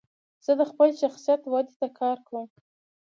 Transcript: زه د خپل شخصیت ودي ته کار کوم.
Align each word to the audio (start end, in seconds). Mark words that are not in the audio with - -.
زه 0.45 0.51
د 0.59 0.61
خپل 0.71 0.89
شخصیت 1.01 1.41
ودي 1.51 1.73
ته 1.79 1.87
کار 1.99 2.17
کوم. 2.27 2.47